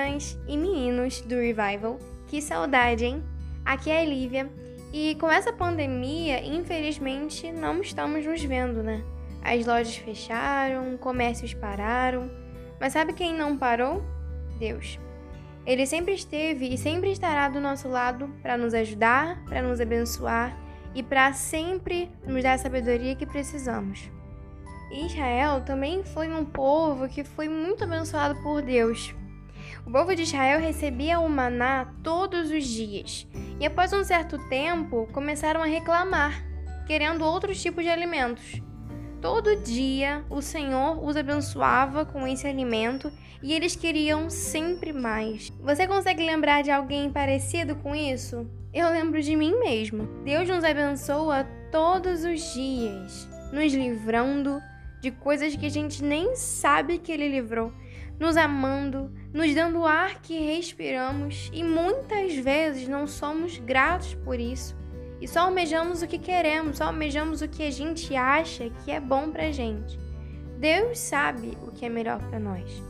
[0.00, 1.98] meninas e meninos do Revival.
[2.26, 3.22] Que saudade, hein?
[3.64, 4.50] Aqui é a Lívia.
[4.92, 9.04] E com essa pandemia, infelizmente, não estamos nos vendo, né?
[9.42, 12.30] As lojas fecharam, comércios pararam.
[12.80, 14.02] Mas sabe quem não parou?
[14.58, 14.98] Deus.
[15.66, 20.56] Ele sempre esteve e sempre estará do nosso lado para nos ajudar, para nos abençoar
[20.94, 24.10] e para sempre nos dar a sabedoria que precisamos.
[24.90, 29.14] Israel também foi um povo que foi muito abençoado por Deus.
[29.90, 33.26] O povo de Israel recebia o maná todos os dias
[33.58, 36.46] e, após um certo tempo, começaram a reclamar,
[36.86, 38.62] querendo outros tipos de alimentos.
[39.20, 43.10] Todo dia o Senhor os abençoava com esse alimento
[43.42, 45.50] e eles queriam sempre mais.
[45.60, 48.48] Você consegue lembrar de alguém parecido com isso?
[48.72, 50.04] Eu lembro de mim mesmo.
[50.22, 54.60] Deus nos abençoa todos os dias, nos livrando
[55.00, 57.72] de coisas que a gente nem sabe que Ele livrou,
[58.20, 64.38] nos amando, nos dando o ar que respiramos e muitas vezes não somos gratos por
[64.38, 64.76] isso.
[65.22, 69.00] E só almejamos o que queremos, só almejamos o que a gente acha que é
[69.00, 69.98] bom pra gente.
[70.58, 72.82] Deus sabe o que é melhor para nós.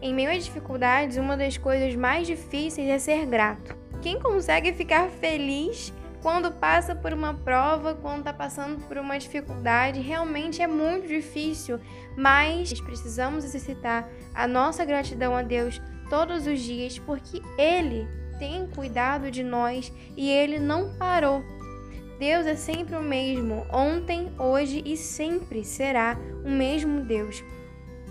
[0.00, 3.76] Em meio às dificuldades, uma das coisas mais difíceis é ser grato.
[4.00, 10.00] Quem consegue ficar feliz quando passa por uma prova, quando está passando por uma dificuldade,
[10.00, 11.80] realmente é muito difícil,
[12.16, 18.08] mas precisamos exercitar a nossa gratidão a Deus todos os dias, porque Ele
[18.38, 21.42] tem cuidado de nós e ele não parou.
[22.18, 27.44] Deus é sempre o mesmo, ontem, hoje e sempre será o mesmo Deus.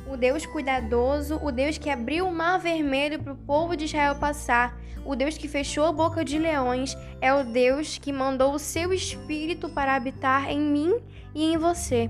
[0.09, 4.15] O Deus cuidadoso, o Deus que abriu o mar vermelho para o povo de Israel
[4.15, 8.59] passar, o Deus que fechou a boca de leões, é o Deus que mandou o
[8.59, 11.01] seu espírito para habitar em mim
[11.35, 12.09] e em você.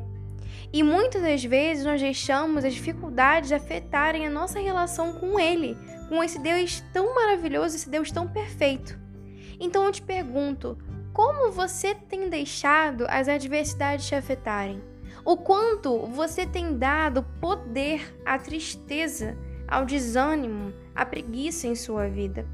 [0.71, 5.77] E muitas das vezes nós deixamos as dificuldades afetarem a nossa relação com Ele,
[6.09, 8.99] com esse Deus tão maravilhoso, esse Deus tão perfeito.
[9.59, 10.77] Então eu te pergunto,
[11.13, 14.81] como você tem deixado as adversidades te afetarem?
[15.27, 22.45] O quanto você tem dado poder à tristeza, ao desânimo, à preguiça em sua vida?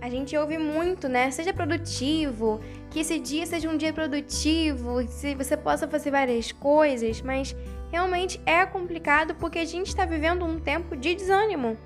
[0.00, 1.32] A gente ouve muito, né?
[1.32, 2.60] Seja produtivo,
[2.92, 7.56] que esse dia seja um dia produtivo, que você possa fazer várias coisas, mas
[7.90, 11.76] realmente é complicado porque a gente está vivendo um tempo de desânimo.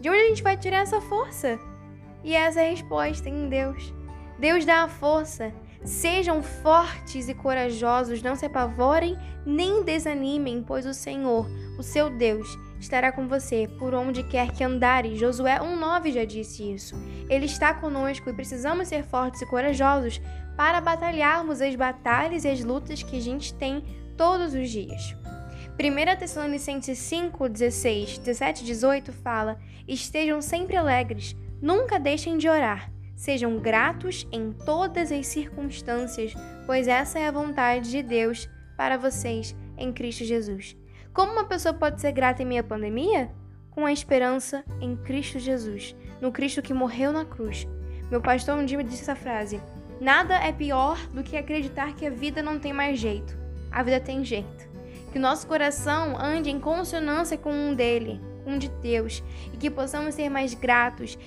[0.00, 1.60] De onde a gente vai tirar essa força?
[2.24, 3.94] E essa é a resposta em Deus.
[4.36, 5.52] Deus dá a força.
[5.84, 11.48] Sejam fortes e corajosos, não se apavorem nem desanimem, pois o Senhor,
[11.78, 15.18] o seu Deus, estará com você por onde quer que andares.
[15.18, 16.94] Josué 1,9 já disse isso.
[17.28, 20.20] Ele está conosco e precisamos ser fortes e corajosos
[20.56, 23.82] para batalharmos as batalhas e as lutas que a gente tem
[24.16, 25.16] todos os dias.
[25.78, 29.58] 1 Tessalonicenses 5, 16, 17 e 18 fala:
[29.88, 32.92] Estejam sempre alegres, nunca deixem de orar.
[33.20, 36.32] Sejam gratos em todas as circunstâncias,
[36.64, 38.48] pois essa é a vontade de Deus
[38.78, 40.74] para vocês em Cristo Jesus.
[41.12, 43.30] Como uma pessoa pode ser grata em meio à pandemia?
[43.72, 47.68] Com a esperança em Cristo Jesus, no Cristo que morreu na cruz.
[48.10, 49.60] Meu pastor um dia me disse essa frase:
[50.00, 53.36] Nada é pior do que acreditar que a vida não tem mais jeito.
[53.70, 54.66] A vida tem jeito
[55.12, 59.68] que o nosso coração ande em consonância com um dele, um de Deus, e que
[59.68, 61.18] possamos ser mais gratos,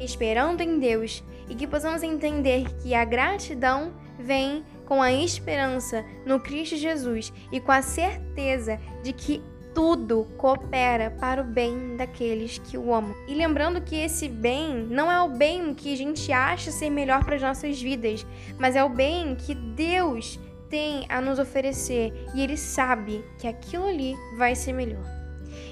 [0.00, 6.40] esperando em Deus, e que possamos entender que a gratidão vem com a esperança no
[6.40, 9.42] Cristo Jesus e com a certeza de que
[9.74, 13.14] tudo coopera para o bem daqueles que o amam.
[13.28, 17.24] E lembrando que esse bem não é o bem que a gente acha ser melhor
[17.24, 18.26] para as nossas vidas,
[18.58, 23.86] mas é o bem que Deus tem a nos oferecer e ele sabe que aquilo
[23.86, 25.19] ali vai ser melhor.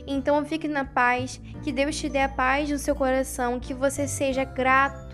[0.06, 4.06] Então fique na paz, que Deus te dê a paz no seu coração, que você
[4.06, 5.08] seja grato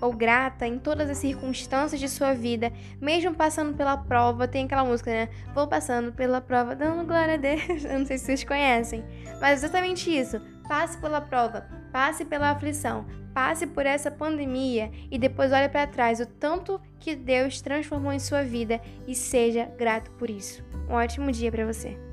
[0.00, 4.48] ou grata em todas as circunstâncias de sua vida, mesmo passando pela prova.
[4.48, 5.28] Tem aquela música, né?
[5.54, 7.62] Vou passando pela prova, dando glória a Deus.
[7.84, 9.04] Eu não sei se vocês conhecem,
[9.40, 10.40] mas exatamente isso.
[10.68, 16.20] Passe pela prova, passe pela aflição, passe por essa pandemia e depois olhe para trás
[16.20, 20.62] o tanto que Deus transformou em sua vida e seja grato por isso.
[20.88, 22.07] Um ótimo dia para você.